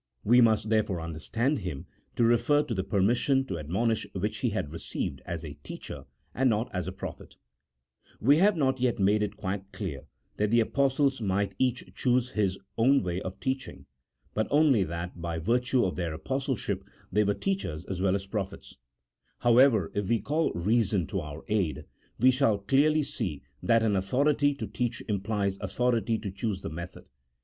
We 0.23 0.41
must 0.41 0.71
therefore 0.71 0.99
understand 0.99 1.59
him 1.59 1.85
to 2.15 2.23
refer 2.23 2.63
to 2.63 2.73
the 2.73 2.83
permission 2.83 3.45
to 3.45 3.59
admonish 3.59 4.07
which 4.13 4.39
he 4.39 4.49
had 4.49 4.71
received 4.71 5.21
as 5.27 5.45
a 5.45 5.59
teacher, 5.63 6.05
and 6.33 6.49
not 6.49 6.73
as 6.73 6.87
a 6.87 6.91
prophet, 6.91 7.35
We 8.19 8.37
have 8.37 8.57
not 8.57 8.79
yet 8.79 8.97
made 8.97 9.21
it 9.21 9.37
quite 9.37 9.71
clear 9.71 10.07
that 10.37 10.49
the 10.49 10.59
Apostles 10.59 11.21
might 11.21 11.53
each 11.59 11.93
choose 11.93 12.29
his 12.31 12.57
own 12.79 13.03
CHAP. 13.03 13.11
XI.] 13.11 13.21
OF 13.21 13.39
THE 13.41 13.51
APOSTOLIC 13.53 13.57
MISSION. 13.57 13.85
163 14.33 14.33
way 14.33 14.41
of 14.41 14.47
teaching, 14.47 14.47
but 14.47 14.47
only 14.49 14.83
that 14.85 15.21
by 15.21 15.37
virtue 15.37 15.85
of 15.85 15.95
their 15.95 16.13
Apostle 16.15 16.55
ship 16.55 16.83
they 17.11 17.23
were 17.23 17.35
teachers 17.35 17.85
as 17.85 18.01
well 18.01 18.15
as 18.15 18.25
prophets; 18.25 18.77
however, 19.41 19.91
if 19.93 20.07
we 20.09 20.17
call 20.19 20.51
reason 20.53 21.05
to 21.05 21.19
our 21.19 21.43
aid 21.47 21.85
we 22.19 22.31
shall 22.31 22.57
clearly 22.57 23.03
see 23.03 23.43
that 23.61 23.83
an 23.83 23.95
authority 23.95 24.55
to 24.55 24.65
teach 24.65 25.03
implies 25.07 25.59
authority 25.59 26.17
to 26.17 26.31
choose 26.31 26.63
the 26.63 26.71
method. 26.71 27.05